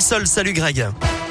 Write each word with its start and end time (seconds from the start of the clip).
Salut 0.00 0.54
Greg. 0.54 1.27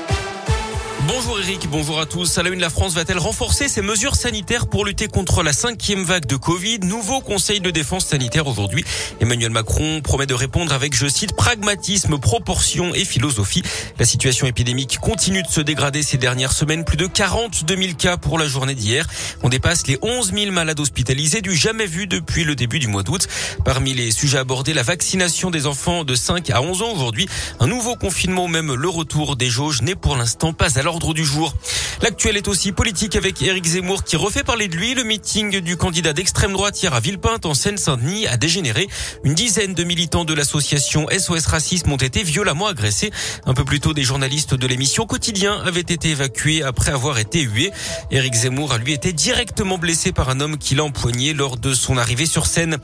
Bonjour 1.07 1.39
Eric, 1.39 1.69
bonjour 1.69 2.01
à 2.01 2.05
tous. 2.05 2.37
À 2.37 2.43
la 2.43 2.49
une, 2.49 2.59
la 2.59 2.69
France 2.69 2.93
va-t-elle 2.93 3.17
renforcer 3.17 3.69
ses 3.69 3.81
mesures 3.81 4.15
sanitaires 4.15 4.67
pour 4.67 4.83
lutter 4.83 5.07
contre 5.07 5.41
la 5.41 5.53
cinquième 5.53 6.03
vague 6.03 6.25
de 6.25 6.35
Covid? 6.35 6.79
Nouveau 6.79 7.21
conseil 7.21 7.61
de 7.61 7.71
défense 7.71 8.05
sanitaire 8.05 8.45
aujourd'hui. 8.45 8.83
Emmanuel 9.21 9.51
Macron 9.51 10.01
promet 10.01 10.25
de 10.25 10.33
répondre 10.33 10.73
avec, 10.73 10.93
je 10.93 11.07
cite, 11.07 11.33
pragmatisme, 11.33 12.17
proportion 12.17 12.93
et 12.93 13.05
philosophie. 13.05 13.63
La 13.99 14.05
situation 14.05 14.47
épidémique 14.47 14.97
continue 14.99 15.43
de 15.43 15.47
se 15.47 15.61
dégrader 15.61 16.03
ces 16.03 16.17
dernières 16.17 16.51
semaines. 16.51 16.83
Plus 16.83 16.97
de 16.97 17.07
42 17.07 17.77
000 17.77 17.93
cas 17.93 18.17
pour 18.17 18.37
la 18.37 18.47
journée 18.47 18.75
d'hier. 18.75 19.07
On 19.43 19.49
dépasse 19.49 19.87
les 19.87 19.97
11 20.01 20.33
000 20.33 20.51
malades 20.51 20.81
hospitalisés 20.81 21.39
du 21.39 21.55
jamais 21.55 21.87
vu 21.87 22.07
depuis 22.07 22.43
le 22.43 22.53
début 22.53 22.79
du 22.79 22.87
mois 22.87 23.03
d'août. 23.03 23.29
Parmi 23.63 23.93
les 23.93 24.11
sujets 24.11 24.39
abordés, 24.39 24.73
la 24.73 24.83
vaccination 24.83 25.51
des 25.51 25.67
enfants 25.67 26.03
de 26.03 26.15
5 26.15 26.49
à 26.49 26.61
11 26.61 26.81
ans 26.81 26.91
aujourd'hui. 26.91 27.29
Un 27.61 27.67
nouveau 27.67 27.95
confinement 27.95 28.49
même 28.49 28.73
le 28.73 28.89
retour 28.89 29.37
des 29.37 29.49
jauges 29.49 29.81
n'est 29.81 29.95
pour 29.95 30.17
l'instant 30.17 30.51
pas 30.51 30.77
à 30.77 30.83
l'ordre 30.97 31.13
du 31.13 31.23
jour. 31.23 31.53
L'actuel 32.01 32.37
est 32.37 32.47
aussi 32.47 32.71
politique 32.71 33.15
avec 33.15 33.39
Éric 33.43 33.65
Zemmour 33.65 34.03
qui 34.03 34.15
refait 34.15 34.43
parler 34.43 34.67
de 34.67 34.75
lui. 34.75 34.95
Le 34.95 35.03
meeting 35.03 35.59
du 35.59 35.77
candidat 35.77 36.11
d'extrême 36.11 36.53
droite 36.53 36.81
hier 36.81 36.91
à 36.93 36.99
Villepinte 36.99 37.45
en 37.45 37.53
Seine-Saint-Denis 37.53 38.25
a 38.25 38.35
dégénéré. 38.35 38.87
Une 39.23 39.35
dizaine 39.35 39.75
de 39.75 39.83
militants 39.83 40.25
de 40.25 40.33
l'association 40.33 41.05
SOS 41.11 41.45
Racisme 41.45 41.91
ont 41.91 41.97
été 41.97 42.23
violemment 42.23 42.65
agressés. 42.65 43.11
Un 43.45 43.53
peu 43.53 43.63
plus 43.63 43.79
tôt, 43.79 43.93
des 43.93 44.01
journalistes 44.01 44.55
de 44.55 44.65
l'émission 44.65 45.05
Quotidien 45.05 45.61
avaient 45.65 45.81
été 45.81 46.09
évacués 46.09 46.63
après 46.63 46.91
avoir 46.91 47.19
été 47.19 47.41
hués. 47.41 47.71
Éric 48.09 48.33
Zemmour 48.33 48.73
a 48.73 48.79
lui 48.79 48.93
été 48.93 49.13
directement 49.13 49.77
blessé 49.77 50.11
par 50.11 50.29
un 50.29 50.39
homme 50.39 50.57
qui 50.57 50.73
l'a 50.73 50.83
empoigné 50.83 51.33
lors 51.33 51.57
de 51.57 51.75
son 51.75 51.95
arrivée 51.97 52.25
sur 52.25 52.47
scène. 52.47 52.77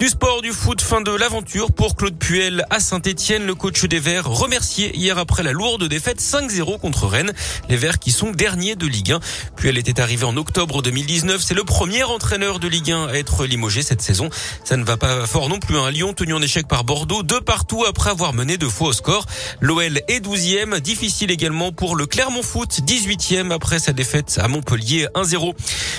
Du 0.00 0.08
sport, 0.08 0.42
du 0.42 0.50
foot, 0.50 0.80
fin 0.80 1.00
de 1.00 1.12
l'aventure 1.12 1.70
pour 1.70 1.94
Claude 1.94 2.18
Puel 2.18 2.64
à 2.70 2.80
Saint-Etienne. 2.80 3.46
Le 3.46 3.54
coach 3.54 3.84
des 3.84 4.00
Verts 4.00 4.28
remercié 4.28 4.96
hier 4.96 5.18
après 5.18 5.44
la 5.44 5.52
lourde 5.52 5.84
défaite 5.84 6.20
5-0 6.20 6.80
contre 6.80 7.06
Rennes. 7.06 7.32
Les 7.68 7.76
Verts 7.76 7.98
qui 7.98 8.10
sont 8.10 8.30
derniers 8.30 8.76
de 8.76 8.86
Ligue 8.86 9.12
1. 9.12 9.20
Puis 9.56 9.68
elle 9.68 9.78
était 9.78 10.00
arrivée 10.00 10.24
en 10.24 10.36
octobre 10.36 10.82
2019. 10.82 11.40
C'est 11.42 11.54
le 11.54 11.64
premier 11.64 12.02
entraîneur 12.02 12.58
de 12.58 12.68
Ligue 12.68 12.92
1 12.92 13.08
à 13.08 13.14
être 13.14 13.46
limogé 13.46 13.82
cette 13.82 14.02
saison. 14.02 14.30
Ça 14.64 14.76
ne 14.76 14.84
va 14.84 14.96
pas 14.96 15.26
fort 15.26 15.48
non 15.48 15.58
plus. 15.58 15.78
Un 15.78 15.90
Lyon 15.90 16.12
tenu 16.12 16.34
en 16.34 16.42
échec 16.42 16.68
par 16.68 16.84
Bordeaux, 16.84 17.22
deux 17.22 17.40
partout 17.40 17.84
après 17.84 18.10
avoir 18.10 18.32
mené 18.32 18.56
deux 18.56 18.68
fois 18.68 18.88
au 18.88 18.92
score. 18.92 19.26
L'OL 19.60 20.00
est 20.08 20.20
12e. 20.24 20.80
Difficile 20.80 21.30
également 21.30 21.72
pour 21.72 21.96
le 21.96 22.06
Clermont 22.06 22.42
Foot, 22.42 22.80
18e 22.86 23.52
après 23.52 23.78
sa 23.78 23.92
défaite 23.92 24.38
à 24.42 24.48
Montpellier 24.48 25.06
1-0. 25.14 25.54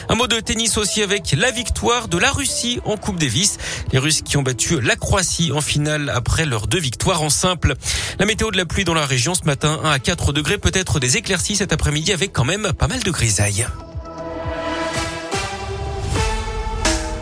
Un 0.10 0.16
mot 0.16 0.28
de 0.28 0.40
tennis 0.40 0.78
aussi 0.78 1.02
avec 1.02 1.34
la 1.38 1.52
victoire 1.52 2.08
de 2.08 2.18
la 2.18 2.32
Russie 2.32 2.80
en 2.86 2.98
Coupe 2.98 3.20
Davis. 3.20 3.58
Les 3.92 4.00
Russes 4.00 4.22
qui 4.22 4.38
ont 4.38 4.44
battu 4.44 4.82
la 4.82 4.96
Croatie 4.96 5.52
en 5.52 5.62
finale 5.62 6.10
après 6.14 6.46
leurs 6.46 6.68
deux 6.68 6.80
victoires 6.80 7.22
en 7.22 7.30
simple. 7.30 7.76
La 8.20 8.26
météo 8.26 8.52
de 8.52 8.58
la 8.58 8.66
pluie 8.66 8.84
dans 8.84 8.94
la 8.94 9.06
région 9.06 9.36
ce 9.36 9.44
matin, 9.46 9.80
1 9.84 9.92
à 9.92 10.00
4 10.00 10.34
degrés, 10.34 10.58
peut-être 10.58 11.00
des 11.00 11.18
éclaircies 11.18 11.56
cet 11.56 11.74
après-midi 11.74 12.12
avec 12.12 12.34
quand 12.34 12.46
même 12.46 12.74
pas 12.74 12.88
mal 12.88 13.02
de 13.02 13.12
grisailles. 13.12 13.68